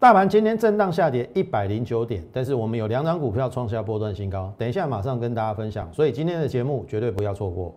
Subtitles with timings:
[0.00, 7.76] 大盘今天震荡下跌一百零九点，但是我们有两张股票创下波段新高，等一下马上跟大家分享，所以今天的节目绝对不要错过。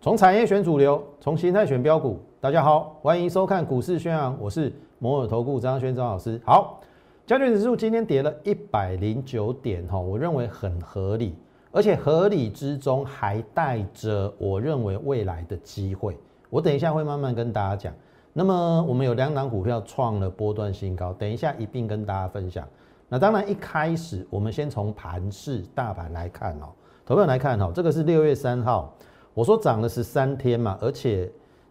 [0.00, 2.18] 从产业选主流，从形态选标股。
[2.40, 6.40] 大家好，欢迎收看股市宣扬，我是摩尔投顾张轩张老师。
[6.44, 6.80] 好，
[7.24, 11.36] 加权指数今天跌了一百零九点，哈，我认为很合理。
[11.70, 16.16] 而且合理之中还带着我认为未来的机会，
[16.48, 17.92] 我等一下会慢慢跟大家讲。
[18.32, 22.66] 那么我们有两档股票创了波段新高，等一下一并跟大家分享。
[23.08, 26.68] 那当然一开始我们先从盘市大盘来看哦，
[27.04, 28.94] 投票来看哦，这个是六月三号，
[29.34, 31.30] 我说涨了十三天嘛，而且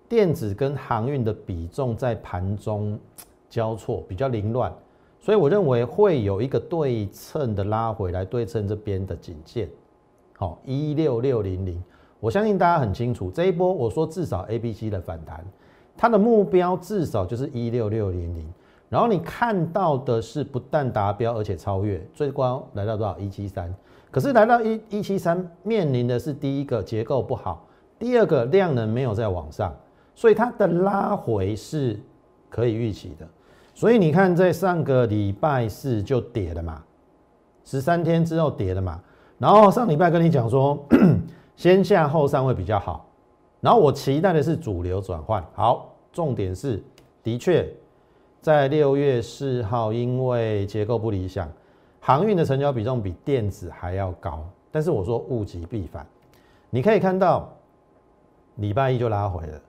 [0.09, 2.99] 电子跟航运的比重在盘中
[3.49, 4.73] 交错比较凌乱，
[5.19, 9.69] 所以我认为会有一个对称的拉回来对称这边的颈线。
[10.39, 11.83] 好，一六六零零，
[12.19, 15.43] 我相信大家很清楚，这一波我说至少 A、B、C 的反弹，
[15.97, 18.47] 它的目标至少就是一六六零零。
[18.87, 23.17] 然后你看到的是不但达标，而且超越，最高来到多少？
[23.17, 23.73] 一七三。
[24.11, 27.65] 可是来到一一七三，面临的是第一个结构不好，
[27.97, 29.75] 第二个量能没有在往上，
[30.13, 31.99] 所以它的拉回是
[32.47, 33.27] 可以预期的。
[33.73, 36.83] 所以你看，在上个礼拜四就跌了嘛，
[37.65, 39.01] 十三天之后跌了嘛。
[39.37, 40.83] 然后上礼拜跟你讲说，
[41.55, 43.05] 先下后上会比较好。
[43.61, 45.43] 然后我期待的是主流转换。
[45.53, 46.81] 好，重点是，
[47.21, 47.67] 的确，
[48.41, 51.47] 在六月四号，因为结构不理想，
[51.99, 54.43] 航运的成交比重比电子还要高。
[54.71, 56.05] 但是我说物极必反，
[56.69, 57.47] 你可以看到，
[58.55, 59.61] 礼拜一就拉回了。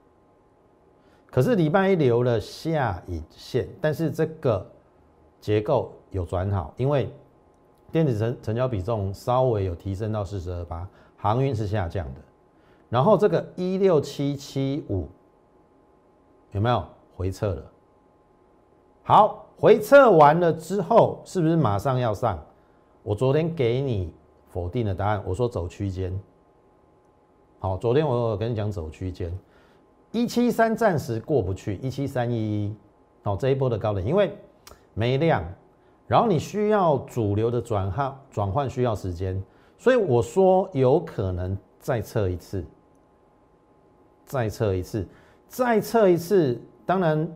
[1.29, 4.65] 可是礼拜一留了下影线，但是这个
[5.39, 7.07] 结构有转好，因为。
[7.91, 10.87] 电子成成交比重稍微有提升到四十二八，
[11.17, 12.21] 航运是下降的，
[12.89, 15.07] 然后这个一六七七五
[16.51, 17.63] 有没有回撤了？
[19.03, 22.39] 好，回撤完了之后，是不是马上要上？
[23.01, 24.13] 我昨天给你
[24.47, 26.17] 否定的答案，我说走区间。
[27.59, 29.37] 好，昨天我有跟你讲走区间，
[30.11, 32.75] 一七三暂时过不去，一七三一一，
[33.23, 34.37] 好这一波的高点，因为
[34.93, 35.43] 没量。
[36.09, 39.39] 然后你需要主流的转换转换需要时间，
[39.77, 42.65] 所以我说有可能再测一次，
[44.25, 45.07] 再测一次，
[45.47, 46.59] 再测一次。
[46.83, 47.31] 当然，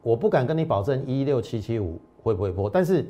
[0.00, 3.06] 我不敢跟你保证一六七七五会不会破，但是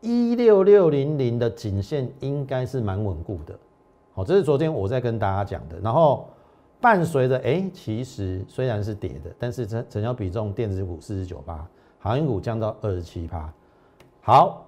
[0.00, 3.56] 一六六零零的颈线应该是蛮稳固的。
[4.14, 5.78] 好，这是昨天我在跟大家讲的。
[5.78, 6.28] 然后
[6.80, 11.64] 伴随着哎，其实虽然是跌的，但是成成交比重电子股四十九八，
[12.00, 13.48] 航运股降到二十七趴。
[14.28, 14.66] 好，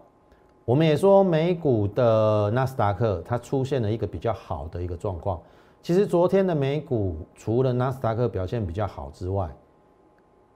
[0.64, 5.38] 我们也说美股的纳斯达克它出现了一个比较好的一个状况。
[5.82, 9.50] 其实昨天的美股除了纳斯达克表现比较好之外，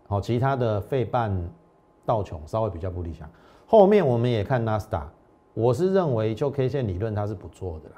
[0.08, 1.38] 好，其他的费半
[2.06, 3.28] 道琼稍微比较不理想。
[3.66, 5.06] 后面我们也看纳斯达，
[5.52, 7.96] 我是认为就 K 线理论它是不错的啦。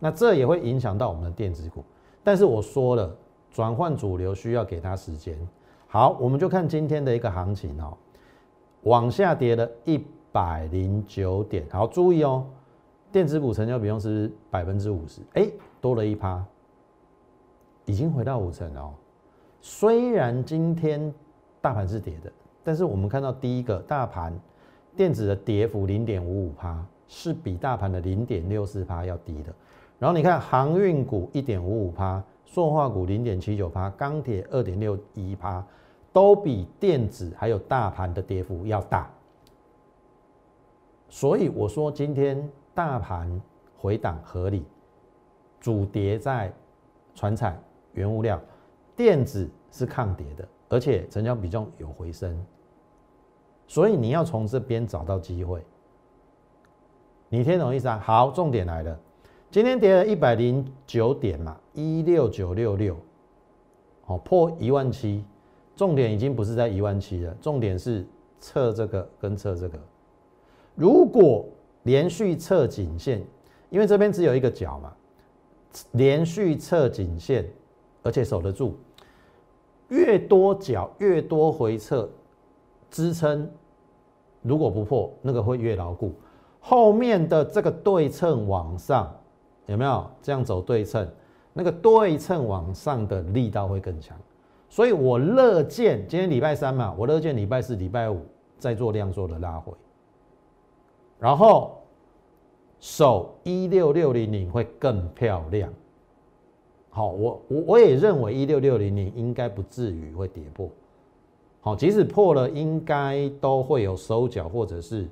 [0.00, 1.84] 那这也会影响到我们的电子股，
[2.24, 3.16] 但是我说了，
[3.52, 5.38] 转换主流需要给它时间。
[5.86, 7.96] 好，我们就看今天的一个行情哦，
[8.82, 10.04] 往下跌了一。
[10.32, 12.46] 百零九点，好注意哦，
[13.12, 15.46] 电子股成交比重是百分之五十，哎，
[15.80, 16.42] 多了一趴，
[17.84, 18.94] 已经回到五成哦。
[19.60, 21.12] 虽然今天
[21.60, 22.32] 大盘是跌的，
[22.64, 24.32] 但是我们看到第一个大盘
[24.96, 29.52] 电子的跌幅零点五五趴，是比大盘的零点六四趴要低的。
[29.98, 35.64] 然后你看航运股一点五五趴，塑化股零点七九趴，钢铁二点六一趴，
[36.12, 39.08] 都比电子还有大盘的跌幅要大。
[41.12, 43.38] 所以我说今天大盘
[43.76, 44.64] 回档合理，
[45.60, 46.50] 主跌在
[47.14, 47.62] 船产、
[47.92, 48.40] 原物料、
[48.96, 52.42] 电子是抗跌的，而且成交比重有回升，
[53.66, 55.62] 所以你要从这边找到机会。
[57.28, 58.00] 你听懂意思啊？
[58.02, 58.98] 好，重点来了，
[59.50, 62.96] 今天跌了一百零九点嘛，一六九六六，
[64.00, 65.22] 好破一万七，
[65.76, 68.06] 重点已经不是在一万七了，重点是
[68.40, 69.78] 测这个跟测这个。
[70.74, 71.46] 如果
[71.82, 73.22] 连续测颈线，
[73.70, 74.92] 因为这边只有一个角嘛，
[75.92, 77.44] 连续测颈线，
[78.02, 78.76] 而且守得住，
[79.88, 82.08] 越多角越多回撤
[82.90, 83.50] 支撑，
[84.42, 86.12] 如果不破，那个会越牢固。
[86.60, 89.12] 后面的这个对称往上，
[89.66, 91.08] 有没有这样走对称？
[91.52, 94.16] 那个对称往上的力道会更强。
[94.68, 98.24] 所以我乐见今天礼拜三嘛，我乐见礼拜四、礼拜五
[98.58, 99.72] 再做量做的拉回。
[101.22, 101.78] 然后
[102.80, 105.72] 守一六六零零会更漂亮。
[106.90, 110.68] 好，我我我也认为一六六零零应该不至于会跌破。
[111.60, 115.08] 好，即使破了，应该都会有收脚，或者是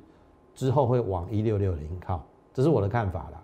[0.52, 2.20] 之后会往一六六零靠，
[2.52, 3.40] 这是我的看法啦。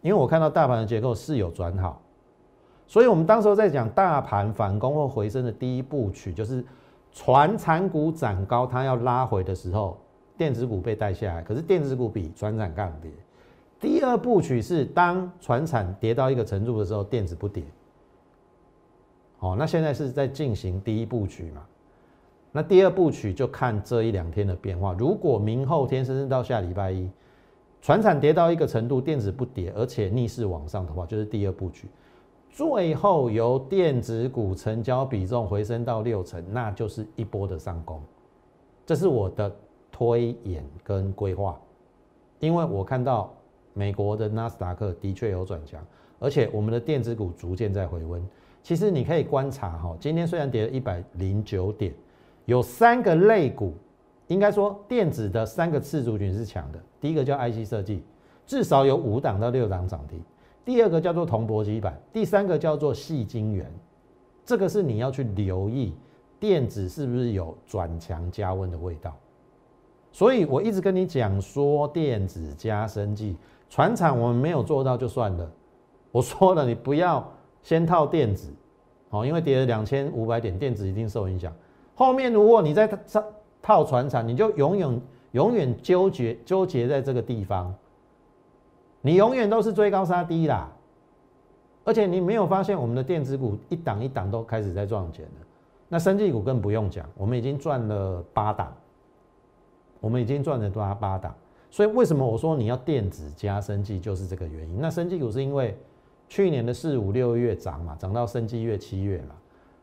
[0.00, 2.00] 因为我看到大盘的结构是有转好，
[2.86, 6.64] 所以我们当时候在讲大盘反攻或回升的第一部曲，就是
[7.12, 9.98] 船产股涨高，它要拉回的时候，
[10.36, 13.10] 电子股被带下来，可是电子股比船产更跌。
[13.80, 17.62] 第二部曲是当船产跌到一个程度的时候，电子不跌。
[19.38, 21.62] 好，那现在是在进行第一部曲嘛？
[22.52, 24.94] 那第二部曲就看这一两天的变化。
[24.94, 27.10] 如果明后天甚至到下礼拜一，
[27.82, 31.86] 船产跌到一个程度，电子不跌，而且逆势往上的话，就是第二部曲。
[32.50, 38.02] 最后由电子股成交比重回升到六成，那就是一波的上攻。
[38.86, 39.54] 这是我的
[39.96, 41.58] 推演跟规划，
[42.40, 43.32] 因为我看到。
[43.78, 45.84] 美国的纳斯达克的确有转强，
[46.18, 48.26] 而且我们的电子股逐渐在回温。
[48.62, 51.92] 其实你可以观察哈，今天虽然跌了一百零九点，
[52.46, 53.74] 有三个类股，
[54.28, 56.82] 应该说电子的三个次族群是强的。
[57.02, 58.02] 第一个叫 IC 设计，
[58.46, 60.20] 至少有五档到六档涨停；
[60.64, 63.70] 第二个叫做铜箔基板；第三个叫做细晶圆。
[64.42, 65.92] 这个是你要去留意
[66.40, 69.14] 电子是不是有转强加温的味道。
[70.16, 73.36] 所以我一直跟你讲说，电子加生技。
[73.68, 75.46] 船厂我们没有做到就算了，
[76.10, 77.22] 我说了，你不要
[77.62, 78.50] 先套电子，
[79.10, 81.52] 哦，因为跌了两千五百点，电子一定受影响。
[81.94, 83.24] 后面如果你在套
[83.60, 85.00] 套船厂，你就永远
[85.32, 87.74] 永远纠结纠结在这个地方，
[89.02, 90.72] 你永远都是追高杀低啦。
[91.84, 95.46] 而且你没有发现我们的电子股一档一档都开始在赚钱了，
[95.90, 98.72] 那生技股更不用讲，我们已经赚了八档，
[100.06, 101.34] 我们已经赚了多八档。
[101.68, 104.78] 所以为什么我说你要电子加生技，就是这个原因。
[104.80, 105.76] 那生技股是因为
[106.28, 109.34] 去年的四五六月涨嘛，涨到生技月七月嘛。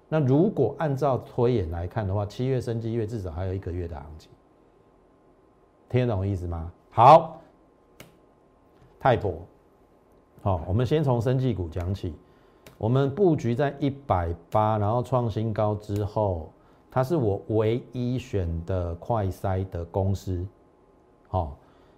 [0.07, 4.31] 那如果按照推演来看的话，七月生技月至少还有一个月的行情，
[5.89, 6.71] 听得懂意思吗？
[6.89, 7.41] 好，
[8.99, 9.33] 泰博，
[10.41, 12.15] 好，我们先从生技股讲起。
[12.77, 16.51] 我们布局在一百八，然后创新高之后，
[16.93, 20.45] 它是我唯一选的快筛的公司，
[21.27, 21.57] 好。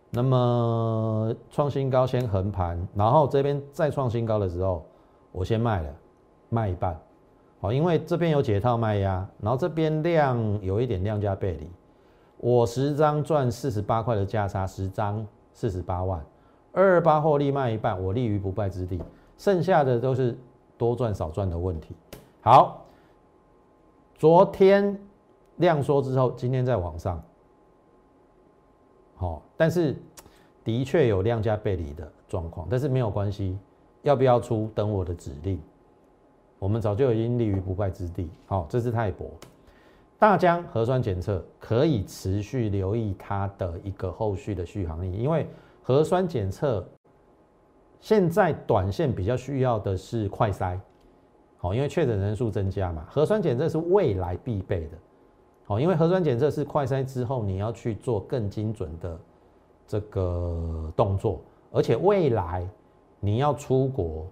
[0.09, 4.85] 那么创新高先横盘，然后这边再创新高的时候，
[5.33, 5.93] 我先卖了，
[6.47, 6.97] 卖一半，
[7.59, 11.69] 好，因为这边有解套卖压，然后这边量有一点量价背离，
[12.37, 16.25] 我十张赚四十八块的价差，十张四十八万，
[16.71, 19.01] 二二八获利卖一半，我立于不败之地，
[19.37, 20.37] 剩下的都是
[20.77, 21.93] 多赚少赚的问题。
[22.39, 22.84] 好，
[24.17, 24.97] 昨天
[25.57, 27.21] 量缩之后，今天在往上。
[29.15, 29.95] 好，但是
[30.63, 33.57] 的确有量价背离的状况，但是没有关系，
[34.03, 35.59] 要不要出等我的指令，
[36.59, 38.29] 我们早就已经立于不败之地。
[38.45, 39.29] 好，这是泰博，
[40.17, 45.47] 大疆核酸检测可以持续留意它的一个后续的续航力，因为
[45.83, 46.85] 核酸检测
[47.99, 50.79] 现在短线比较需要的是快筛，
[51.65, 54.97] 哦，因为确诊人数增加嘛，核酸检测是未来必备的。
[55.67, 59.19] 哦，因为核酸检测是快筛之后，你要去做更精准的
[59.87, 61.41] 这个动作，
[61.71, 62.67] 而且未来
[63.19, 64.27] 你要出国，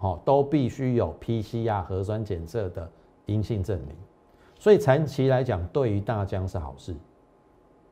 [0.00, 2.86] 哦，都必须有 PCR 核酸检测的
[3.24, 3.96] 阴性证明，
[4.58, 6.94] 所以长期来讲，对于大疆是好事。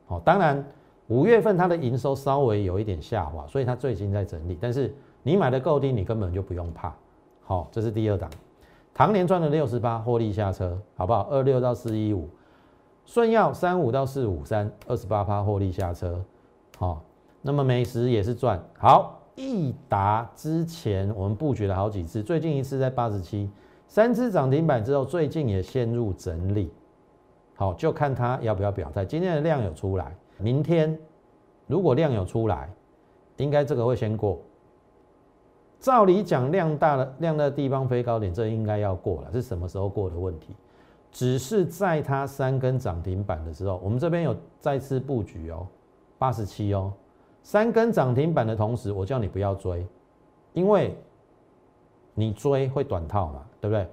[0.09, 0.63] 哦，当然
[1.07, 4.93] 五月份它的营收稍微有一点下滑，所以它最近在整理，但是
[5.23, 6.93] 你买的够低，你根本就不用怕。
[7.43, 8.29] 好，这是第二档，
[8.93, 11.27] 唐年赚了六十八，获利下车，好不好？
[11.29, 12.29] 二六到四一五。
[13.05, 16.23] 顺药三五到四五三二十八趴获利下车，
[16.77, 17.03] 好，
[17.41, 19.19] 那么美食也是赚好。
[19.35, 23.49] 益达之前我们布局了好几次，最近一次在八十七，
[23.87, 26.71] 三只涨停板之后，最近也陷入整理，
[27.55, 29.03] 好，就看它要不要表态。
[29.03, 30.97] 今天的量有出来，明天
[31.67, 32.69] 如果量有出来，
[33.35, 34.39] 应该这个会先过。
[35.83, 40.55] 照理讲，量大了，量的地方飞高点，这应该要过了，是什么时候过的问题？
[41.11, 45.67] 只是在它三根涨停板的时候，我们这边有再次布局哦，
[46.17, 46.93] 八十七哦，
[47.41, 49.85] 三根涨停板的同时，我叫你不要追，
[50.53, 50.97] 因为
[52.13, 53.85] 你追会短套嘛，对不对？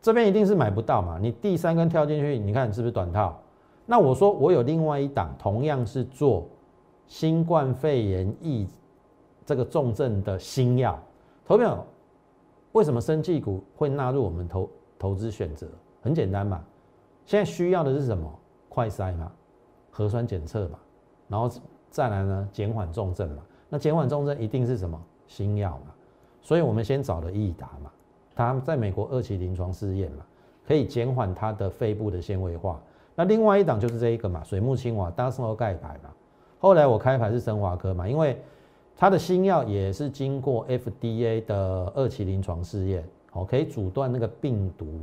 [0.00, 3.38] 这边一定是买不到嘛，你第三根跳进去，你看是不是短套？
[3.84, 6.48] 那我说我有另外一档，同样是做
[7.06, 8.66] 新冠肺炎疫
[9.44, 10.98] 这个重症的新药，
[11.46, 11.84] 投票
[12.72, 15.66] 为什么生技股会纳入我们投投资选择？
[16.02, 16.62] 很简单嘛，
[17.24, 18.30] 现在需要的是什么？
[18.68, 19.30] 快筛嘛，
[19.90, 20.78] 核酸检测嘛，
[21.28, 21.48] 然后
[21.90, 23.42] 再来呢，减缓重症嘛。
[23.68, 25.94] 那减缓重症一定是什么新药嘛？
[26.42, 27.90] 所以我们先找了益达嘛，
[28.34, 30.24] 它在美国二期临床试验嘛，
[30.66, 32.80] 可以减缓它的肺部的纤维化。
[33.14, 36.10] 那另外一档就是这一个嘛，水木清华大生活钙牌嘛。
[36.58, 38.42] 后来我开牌是生华科嘛，因为
[38.96, 45.00] 它的新药也是经过 FDA 的二期临床试验，哦，可以阻断那个病毒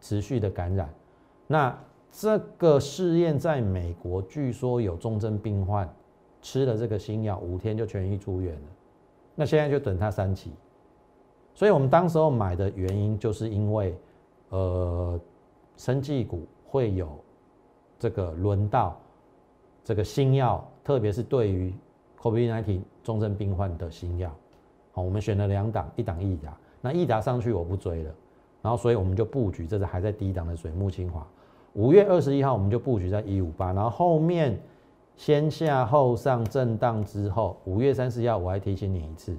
[0.00, 0.88] 持续的感染。
[1.46, 1.76] 那
[2.10, 5.92] 这个试验在美国，据说有重症病患
[6.40, 8.60] 吃了这个新药，五天就痊愈出院了。
[9.34, 10.52] 那现在就等它三期。
[11.54, 13.94] 所以我们当时候买的原因，就是因为，
[14.50, 15.20] 呃，
[15.76, 17.08] 生技股会有
[17.98, 18.98] 这个轮到
[19.84, 21.74] 这个新药，特别是对于
[22.20, 24.30] COVID-19 重症病患的新药。
[24.92, 28.10] 好，我们选了两档，一档益达，那益达上去我不追了，
[28.60, 31.26] 然后所以我们就布局，这是还在低档的水木清华。
[31.74, 34.60] 五月二十一号，我们就布局在一五八，然后后面
[35.16, 39.34] 先下后上震荡之后，五月三十号我还提醒你一次，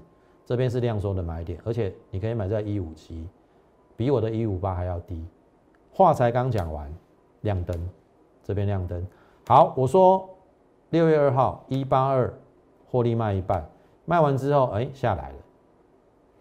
[0.45, 3.27] 这边是量缩的买点，而且你可以买在一五七，
[3.95, 5.23] 比我的一五八还要低。
[5.91, 6.91] 话才刚讲完，
[7.41, 7.89] 亮灯，
[8.43, 9.05] 这边亮灯。
[9.47, 10.27] 好，我说
[10.89, 12.33] 六月二号一八二
[12.93, 13.67] 获利卖一半，
[14.05, 15.37] 卖完之后，哎下来了，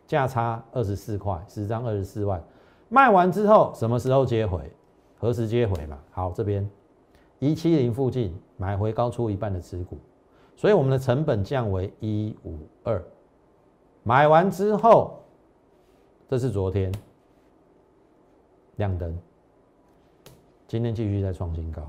[0.06, 2.44] 价差二十四块，十张二十四万，
[2.90, 4.70] 卖完之后什么时候接回？
[5.18, 5.98] 何时接回嘛？
[6.10, 6.68] 好，这边
[7.38, 9.96] 一七零附近买回高出一半的持股，
[10.54, 13.02] 所以我们的成本降为一五二。
[14.02, 15.22] 买完之后，
[16.28, 16.92] 这是昨天
[18.76, 19.18] 亮灯，
[20.68, 21.80] 今天继续在创新高，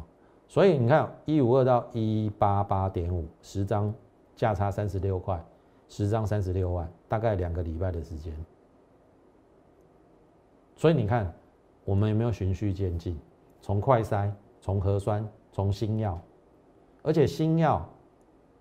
[0.48, 3.94] 所以你看一五二到一八八点五，十张
[4.36, 5.44] 价差三十六块，
[5.88, 8.34] 十张三十六万，大概两个礼拜的时间，
[10.76, 11.34] 所以你看。
[11.86, 13.20] 我们有没有循序渐进？
[13.62, 16.18] 从快筛，从核酸，从新药，
[17.02, 17.86] 而且新药，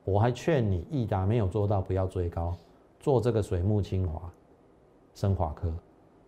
[0.02, 2.52] 我还劝你，益达没有做到，不要追高，
[2.98, 4.28] 做这个水木清华、
[5.14, 5.72] 生华科。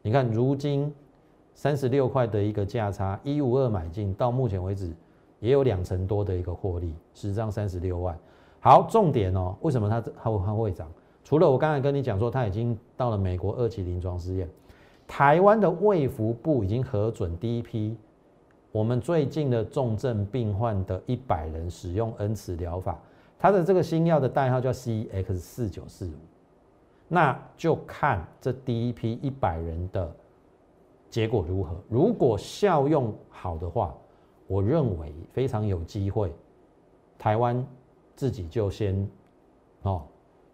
[0.02, 0.94] 你看，如今
[1.52, 4.94] 三十六块的一个价差，一五二买进，到目前为止
[5.40, 8.16] 也有两成多的一个获利，十张三十六万。
[8.64, 10.90] 好，重点哦，为什么它它会它会涨？
[11.23, 14.49] 除了我刚才跟你讲说，它已经到了美国二期临床试验。
[15.06, 17.94] 台湾的卫福部已经核准第一批，
[18.73, 22.99] 我们最近的重症病患的一百人使用恩慈疗法，
[23.38, 26.16] 它的这个新药的代号叫 CX 四九四五，
[27.06, 30.11] 那就看这第一批一百人的
[31.11, 31.76] 结果如何。
[31.90, 33.94] 如果效用好的话，
[34.47, 36.33] 我认为非常有机会，
[37.18, 37.62] 台湾
[38.16, 39.09] 自己就先
[39.83, 40.02] 哦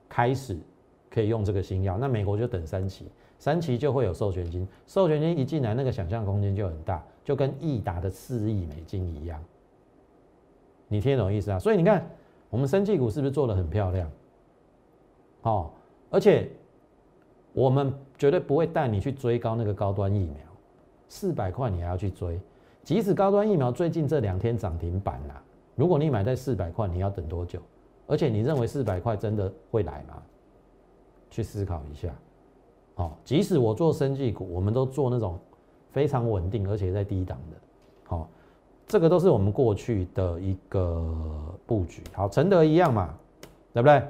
[0.09, 0.57] 开始
[1.11, 3.07] 可以用这个新药，那美国就等三期。
[3.39, 9.43] 三期就会有授权金，授权金一进来，那个想象空间就很大，就跟易达的四亿美金一样。
[10.89, 11.59] 你听懂意思啊？
[11.59, 12.07] 所以你看，
[12.51, 14.11] 我们生技股是不是做的很漂亮？
[15.41, 15.71] 哦，
[16.11, 16.51] 而且
[17.55, 20.45] 我们绝对不会带你去追高那个高端疫苗，
[21.09, 22.39] 四百块你还要去追，
[22.83, 25.43] 即使高端疫苗最近这两天涨停板啦，
[25.81, 27.59] 如果你买在四百块，你要等多久？
[28.07, 30.23] 而且你认为四百块真的会来吗？
[31.31, 32.15] 去思考一下。
[32.97, 35.39] 好，即使我做生技股，我们都做那种
[35.91, 37.57] 非常稳定而且在低档的。
[38.05, 38.29] 好，
[38.87, 41.03] 这个都是我们过去的一个
[41.65, 42.03] 布局。
[42.13, 43.15] 好，承德一样嘛，
[43.73, 44.03] 对不对？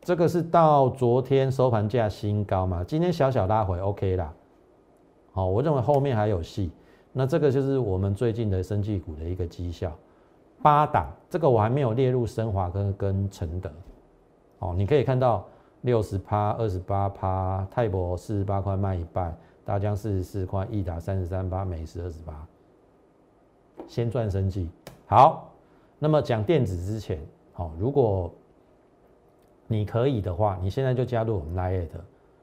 [0.00, 4.32] 这个是到昨天收盘价新高嘛，今天小小拉回，OK 啦。
[5.32, 6.70] 好，我认为后面还有戏。
[7.12, 9.92] 那这个就是我们最近的生技股的一个绩效。
[10.62, 13.70] 八档，这个我还没有列入升华跟跟承德。
[14.58, 15.44] 哦，你可以看到。
[15.82, 22.46] 六十趴，二十八趴，泰博四十八块卖一半，大江四十四块，益达三十三趴，美食二十八，
[23.88, 24.68] 先赚生计。
[25.06, 25.50] 好，
[25.98, 27.18] 那么讲电子之前，
[27.54, 28.30] 好，如果
[29.66, 31.88] 你可以的话，你现在就加入我们 Line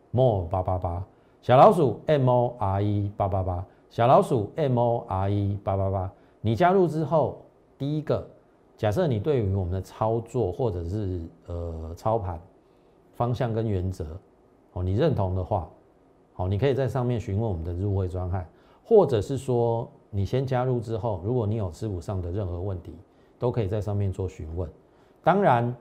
[0.10, 1.06] more 八八八
[1.44, 7.46] 小老鼠 M O R E 八八八小老鼠 M O R E 八八八，你加入之后，
[7.78, 8.28] 第一个，
[8.76, 12.40] 假设你对于我们的操作或者是呃操盘。
[13.16, 14.06] 方向跟原则，
[14.74, 15.68] 哦，你认同的话，
[16.34, 18.48] 好，你可以在上面询问我们的入会专案，
[18.86, 22.94] 或者是说你先加入之后，如果你有持股上的任何问题，
[23.40, 24.70] 都可以在上面做询问。
[25.24, 25.76] 当然，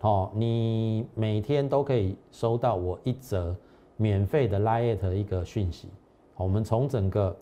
[0.00, 3.54] 好，你每天都可以收到我一则
[3.96, 5.88] 免费的 Lite 一个讯息。
[6.36, 7.36] 我们从整个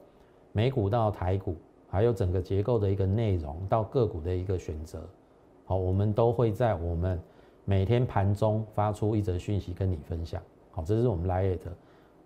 [0.52, 1.56] 美股到台股，
[1.88, 5.02] 还有整个结构的一个内容到个股的一个选择，
[5.64, 7.20] 好，我们都会在我们。
[7.64, 11.60] 每天盘中发出一则讯息跟你分享，好，这是我们 Lite，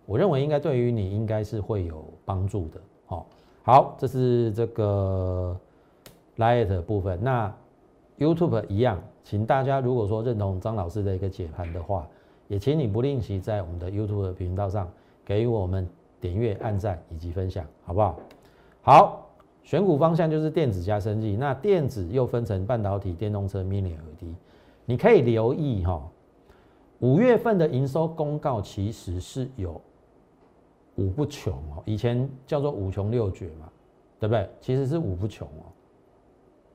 [0.06, 3.26] 我认为应该对于你应该是会有帮助的，好，
[3.62, 5.54] 好，这是这个
[6.38, 7.23] Lite 部分。
[7.23, 7.54] 那
[8.18, 12.08] YouTube 一样，请大家如果说认同张老师的一个解盘的话，
[12.49, 14.90] 也请你不吝惜在我们的 YouTube 频道上
[15.23, 15.87] 给予我们
[16.20, 18.18] 点阅、按赞以及分享，好不好？
[18.82, 19.30] 好，
[19.62, 24.35] 选股方向就是电子加生技，那电子又分成半导体、电动车、Mini LED，
[24.85, 26.00] 你可以留意哈，
[27.00, 29.80] 五月份的营收公告其实是有
[30.94, 33.68] 五不穷哦，以前叫做五穷六绝嘛，
[34.18, 34.49] 对不对？
[34.61, 35.66] 其实是五不穷哦。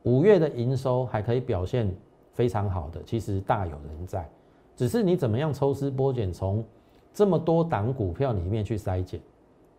[0.03, 1.91] 五月的营收还可以表现
[2.33, 4.29] 非常好的，其实大有人在，
[4.75, 6.63] 只是你怎么样抽丝剥茧，从
[7.13, 9.19] 这么多档股票里面去筛减，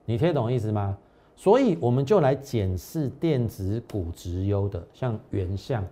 [0.05, 0.97] 你听懂意思吗？
[1.35, 5.85] 所以我们就来检视电子股直优的，像原相，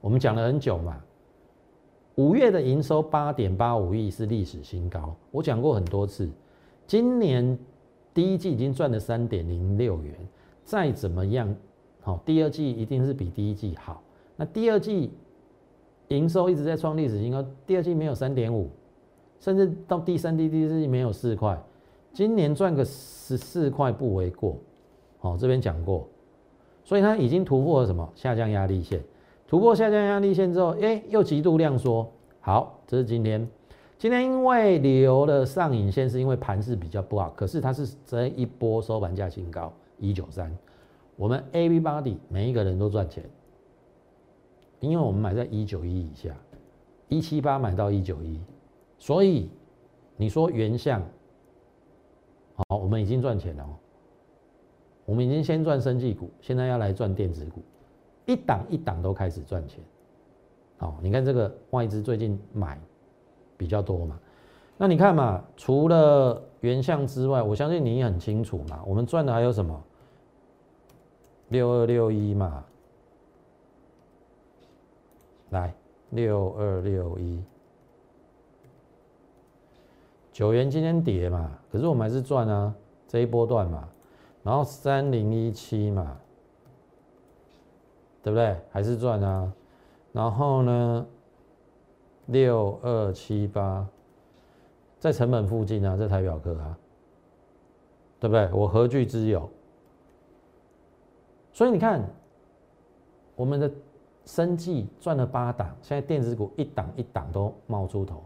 [0.00, 0.98] 我们讲了很久嘛，
[2.14, 6.30] 五月的营收八点八五亿是历史新高，我讲过很多次，
[6.86, 7.58] 今年
[8.14, 10.14] 第一季已经赚了三点零六元，
[10.64, 11.54] 再怎么样。
[12.00, 14.00] 好，第二季一定是比第一季好。
[14.36, 15.10] 那第二季
[16.08, 18.70] 营收一直在创历史新高，第二季没有三点五，
[19.40, 21.60] 甚至到第三季、第四季没有四块，
[22.14, 24.56] 今年赚个十四块不为过。
[25.18, 26.08] 好，这边讲过，
[26.84, 29.02] 所以它已经突破了什么下降压力线？
[29.48, 32.08] 突破下降压力线之后，哎，又极度量缩。
[32.40, 33.46] 好，这是今天。
[33.98, 40.54] 今天因为留的上影线，是因为盘势比较不好，可是它是这一波收盘价新高一九三。
[41.16, 43.24] 我们 A B body 每一个人都赚钱，
[44.80, 46.36] 因为我们买在一九一以下，
[47.08, 48.38] 一七八买到一九一，
[48.98, 49.48] 所以
[50.16, 51.02] 你说原相，
[52.56, 53.70] 好，我们已经赚钱了哦。
[55.04, 57.62] 我们已经先赚生技股，现在要来赚电子股，
[58.26, 59.84] 一档一档都开始赚钱。
[60.78, 62.80] 好，你看这个外资最近买
[63.56, 64.18] 比较多嘛？
[64.76, 69.84] 那你看嘛，除了原相之外，我相信你也很清楚嘛，我们赚的还有什么？
[71.48, 72.64] 六二六一嘛，
[75.50, 75.72] 来
[76.10, 77.42] 六二六一，
[80.34, 82.74] 九元今天跌嘛，可是我们还是赚啊，
[83.06, 83.88] 这一波段嘛，
[84.42, 86.16] 然后三零一七嘛，
[88.20, 88.56] 对不对？
[88.68, 89.52] 还是赚啊，
[90.12, 91.06] 然后呢，
[92.26, 93.86] 六二七八，
[94.98, 96.76] 在成本附近啊，这台表壳啊，
[98.18, 98.50] 对不对？
[98.52, 99.48] 我何惧之有？
[101.52, 102.02] 所以你看，
[103.36, 103.70] 我们的
[104.24, 108.20] 生计赚了八档，现在电子股一档一档都冒出头。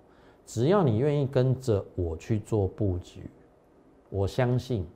[0.48, 3.28] 只要你愿意跟着我去做布局，
[4.08, 4.87] 我相信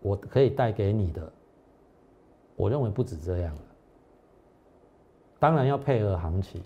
[0.00, 1.32] 我可以带给你的，
[2.54, 3.62] 我认为不止这样了。
[5.40, 6.62] 当然要配合行情。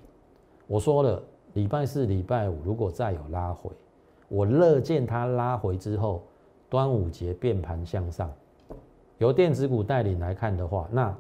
[0.67, 1.23] 我说了，
[1.55, 3.71] 礼拜四、礼拜五如果再有拉回，
[4.29, 6.23] 我乐见它拉回之后，
[6.69, 8.31] 端午节变盘向上。
[9.17, 11.17] 由电子股带领来看的话，那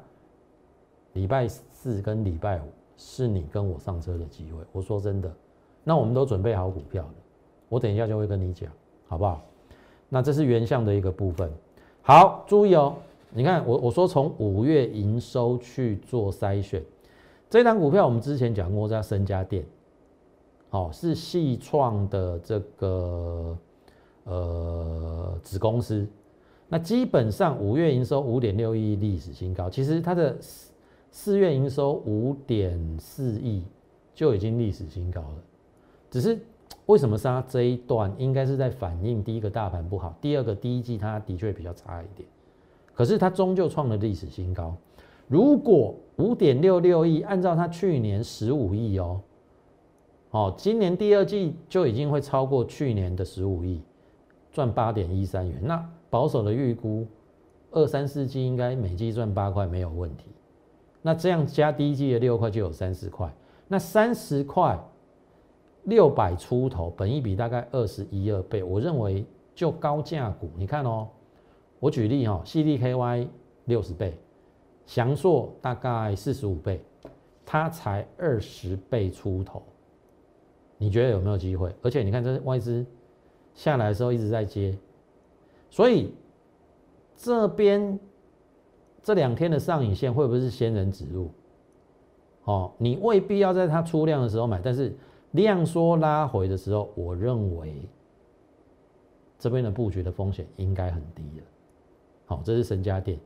[1.14, 2.64] 礼拜四跟礼拜五
[2.98, 4.62] 是你跟我上车的机会。
[4.70, 5.34] 我说真的，
[5.88, 7.14] 那我们都准备好股票了，
[7.68, 8.68] 我等一下就会跟你讲，
[9.06, 9.40] 好不好？
[10.08, 11.48] 那这是原相的一个部分。
[12.02, 12.96] 好，注意哦，
[13.30, 16.82] 你看我我说从五月营收去做筛选，
[17.48, 19.64] 这档股票我们之前讲过，叫深家电，
[20.70, 23.56] 哦，是细创的这个
[24.24, 26.04] 呃子公司。
[26.68, 30.72] 那基本上五月营收五点六亿历史新高，其实它的四
[31.12, 33.62] 四月营收五点四亿
[34.16, 35.36] 就已经历史新高了。
[36.16, 36.40] 只是
[36.86, 42.26] 为什么杀这一段，应该是在反映第一个大盘不好，第二个第一季它的确比较差一点。
[42.94, 44.74] 可是它终究创了历史新高。
[45.28, 49.20] 如果五点六六亿，按照它去年十五亿哦，
[50.30, 53.82] 哦，今年第二季就已经会超过去年的十五亿，
[54.50, 55.60] 赚八点一三元。
[55.62, 57.06] 那保守的预估，
[57.72, 60.24] 二三四季应该每季赚八块没有问题。
[61.02, 63.30] 那这样加第一季的六块就有三十块。
[63.68, 64.82] 那三十块
[65.86, 68.62] 六百出头，本一比大概二十一二倍。
[68.62, 71.08] 我认为就高价股，你看哦，
[71.80, 73.26] 我举例哈，CDKY
[73.64, 74.16] 六十倍，
[74.84, 76.80] 翔硕大概四十五倍，
[77.44, 79.62] 它才二十倍出头。
[80.78, 81.74] 你觉得有没有机会？
[81.82, 82.84] 而且你看这外资
[83.54, 84.76] 下来的时候一直在接。
[85.70, 86.12] 所以
[87.16, 87.98] 这边
[89.02, 91.30] 这两天的上影线会不会是仙人指路？
[92.44, 94.94] 哦，你未必要在它出量的时候买，但是
[95.36, 97.88] 量缩拉回的时候，我认为
[99.38, 101.44] 这边的布局的风险应该很低了。
[102.26, 103.16] 好，这是神家电。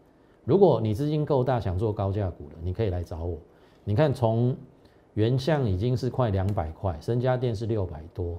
[0.45, 3.39] 如果你资金够大，想做高价股的，你可以来找我。
[3.85, 4.55] 你看，从
[5.15, 8.39] 原相已经是快两百块，神家电是六百多，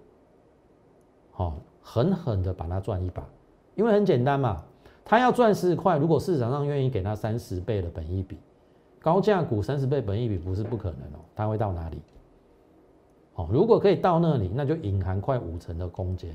[1.31, 3.27] 好，狠狠的把它赚一把。
[3.75, 4.63] 因为很简单嘛，
[5.03, 8.37] 他要赚十块，如果市场上愿意给他三十倍的本益比，
[8.99, 12.01] 高价股三十倍本益比不是不可能哦，它会到哪里？
[13.51, 16.29] 如果可以到那里，那就隐含快五成的空间，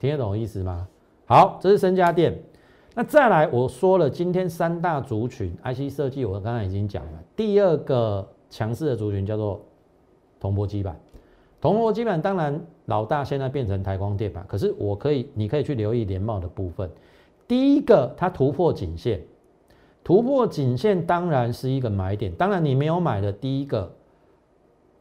[0.00, 0.88] 听得懂意思吗？
[1.26, 2.36] 好，这是深家电。
[2.94, 7.12] 那再来，我说了，今天三大族群 IC 设计，我刚才已经讲了。
[7.34, 9.60] 第二个强势的族群叫做
[10.38, 10.96] 铜箔基板，
[11.60, 16.88] 铜箔基板当然老大现在变成台光电板，可是我可以，你可以去留意联茂的部分。
[17.48, 19.20] 第一个，它突破颈线，
[20.04, 22.32] 突破颈线当然是一个买点。
[22.34, 23.92] 当然你没有买的第一个，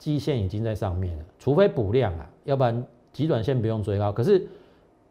[0.03, 4.11] 基线已经在上面了，除非补量啊，要不然极短线不用追高。
[4.11, 4.45] 可是。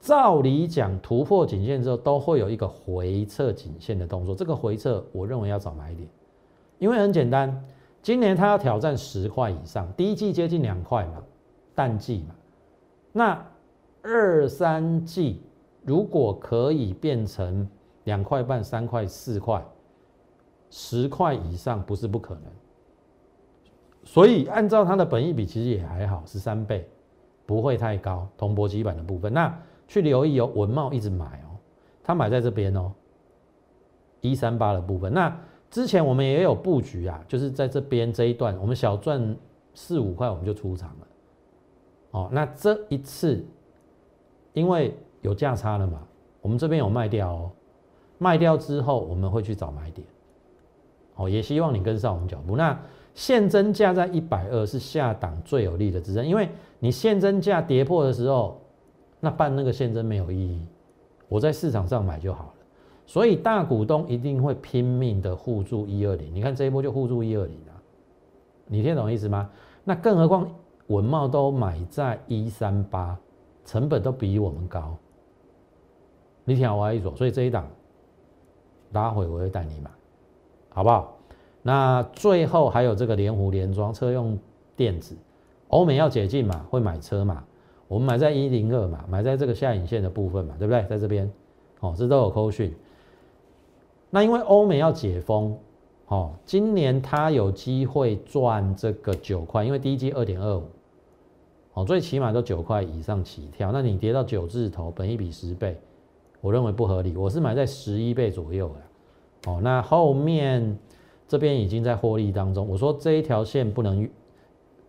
[0.02, 4.34] 照理讲，突破颈线之后都会有一个回撤颈线的动作。
[4.34, 6.08] 这个回撤，我认为要找买一点，
[6.80, 7.64] 因为很简单，
[8.02, 11.22] 今年它要挑战十块以上，第一季接近两块嘛，
[11.72, 12.34] 淡季嘛。
[13.12, 13.46] 那
[14.02, 15.40] 二三季
[15.84, 17.68] 如果可以变成
[18.02, 19.64] 两块半、三块、四块，
[20.68, 22.44] 十块以上不是不可能。
[24.04, 26.88] 所以按照它的本益比，其实也还好，十三倍，
[27.46, 28.28] 不会太高。
[28.36, 29.56] 铜箔基板的部分，那。
[29.88, 31.52] 去留意哦，文茂一直买哦，
[32.02, 32.90] 他买在这边哦，
[34.22, 35.12] 一三八的部分。
[35.12, 35.36] 那
[35.68, 39.36] 之前我们也有布局啊，就是在这边这一段，我们小赚
[39.74, 41.06] 四五块，我们就出场了。
[42.12, 43.44] 哦，那这一次
[44.54, 46.00] 因为有价差了嘛，
[46.40, 47.50] 我们这边有卖掉哦，
[48.16, 50.06] 卖掉之后我们会去找买点。
[51.16, 52.56] 哦，也希望你跟上我们脚步。
[52.56, 52.80] 那
[53.14, 56.48] 现增价在一百二是下档最有利的支撑，因为
[56.78, 58.58] 你现增价跌破的时候。
[59.24, 60.60] 那办那个现增没有意义，
[61.28, 62.54] 我在市场上买就好了。
[63.06, 67.78] 所以大股东一定会拼命的护住一二零，你看这一波就护住一二零啊，
[68.66, 69.48] 你听懂意思吗？
[69.84, 70.50] 那更何况
[70.88, 73.16] 文茂都买在一三八，
[73.64, 74.96] 成本都比我们高，
[76.44, 77.64] 你听我一说，所以这一档
[78.90, 79.88] 拉回我会带你买，
[80.70, 81.16] 好不好？
[81.62, 84.38] 那最后还有这个连湖连装车用
[84.76, 85.16] 电子，
[85.68, 87.44] 欧美要解禁嘛，会买车嘛？
[87.88, 90.82] 我们买在一零二嘛，买在这个下影线的部分嘛，对不对？
[90.88, 91.30] 在这边，
[91.80, 92.74] 哦，这都有扣讯。
[94.08, 95.56] 那因为欧美要解封，
[96.06, 100.64] 哦，今年它有机会赚这个九块，因为第一季二点二五，
[101.74, 103.70] 哦，最起码都九块以上起跳。
[103.70, 105.78] 那你跌到九字头，本一比十倍，
[106.40, 107.16] 我认为不合理。
[107.16, 110.78] 我是买在十一倍左右的，哦，那后面
[111.32, 112.68] 这边已经在获利当中。
[112.68, 114.06] 我说这一条线不能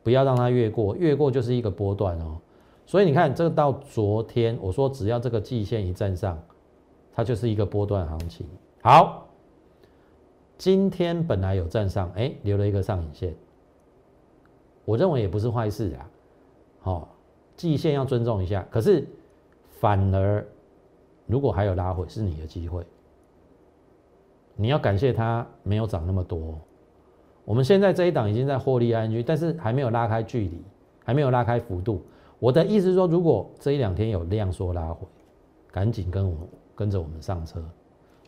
[0.03, 2.37] 不要让它越过，越过就是一个波段哦。
[2.85, 6.37] 所以你看，这个到昨天我说，只要这个季线一站上，
[7.13, 8.45] 它就是一个波段行情。
[8.81, 9.25] 好，
[10.57, 13.33] 今天本来有站上，哎，留了一个上影线，
[14.83, 16.09] 我认为也不是坏事啊。
[16.81, 17.15] 好，
[17.55, 18.67] 季线要尊重一下。
[18.69, 19.07] 可是
[19.79, 20.45] 反而，
[21.25, 22.85] 如果还有拉回，是你的机会，
[24.55, 26.59] 你要感谢它没有涨那么多。
[27.45, 30.61] 我们现在这一档已经在获利安居，但是还没有拉开距离，
[31.03, 32.01] 还没有拉开幅度。
[32.39, 35.07] 我的意思是说，如果这一两天有量缩拉回，
[35.71, 36.37] 赶紧跟我
[36.75, 37.63] 跟着我们上车，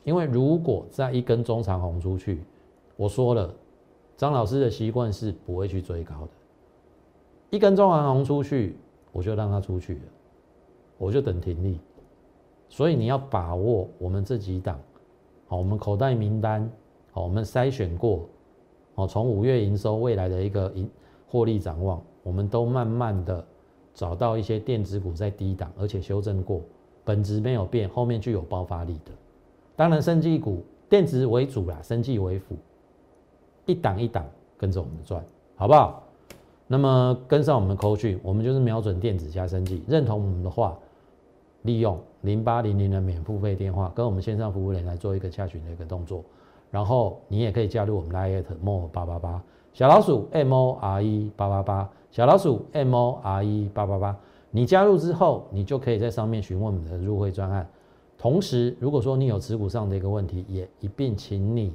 [0.03, 2.43] 因为如果再一根中长红出去，
[2.95, 3.53] 我说了，
[4.17, 6.29] 张老师的习惯是不会去追高的，
[7.49, 8.77] 一根中长红出去，
[9.11, 10.01] 我就让它出去了，
[10.97, 11.79] 我就等停利，
[12.67, 14.79] 所以你要把握我们这几档，
[15.47, 16.69] 好，我们口袋名单，
[17.11, 18.27] 好，我们筛选过，
[18.95, 20.89] 好，从五月营收未来的一个盈
[21.27, 23.45] 获利展望，我们都慢慢的。
[23.93, 26.59] 找到一些电子股在低档，而且修正过，
[27.05, 29.11] 本质没有变，后面具有爆发力的。
[29.73, 32.57] 当然，生技股电子为主啦，生技为辅，
[33.65, 34.25] 一档一档
[34.57, 35.23] 跟着我们赚，
[35.55, 36.03] 好不好？
[36.67, 39.81] 那么跟上我们的口讯，我们就是瞄准电子加生技。
[39.87, 40.77] 认同我们的话，
[41.65, 46.23] 利用零八零零的免付费电话，跟我们线上服务人来做一个洽询的一个动作。
[46.71, 51.89] 然后你也可以加入我们 Line more 八八八小老鼠 M O R E 八八八。
[52.11, 54.17] 小老鼠 M O R E 八八八，
[54.49, 57.67] 你加入之后，你就可以在上面询问我们的入会专案。
[58.17, 61.73] 同时，如果说你有持股上的一个问题，也一并请你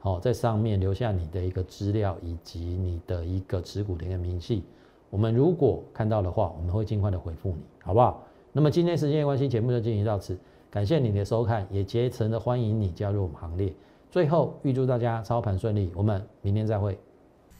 [0.00, 4.64] 好在上面留下你的一个资料以及你的一个持股的一个明细。
[5.08, 8.24] 我们如果看到的话，我们会尽快的回复你，好不好？
[8.56, 10.34] 那么今天时间关系，节目就进行到此，
[10.70, 13.70] 感谢你的收看，也竭诚的欢迎你加入我们行列。
[14.10, 16.98] 最后，预祝大家操盘顺利，我们明天再会。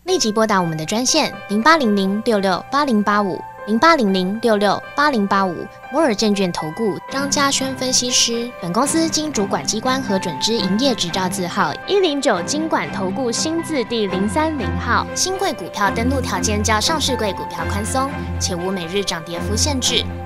[0.04, 5.54] 立即拨打我们的专线零八零零六六八零八五零八零零六六八零八五
[5.92, 8.50] 摩尔证券投顾张嘉轩分析师。
[8.62, 15.06] 本公司经主管机关核准之营业执照字号一零九金管投顾新字第零三零号。
[15.14, 20.02] 新贵股票登录条件较上市贵股票宽松，且无每日涨跌幅限制。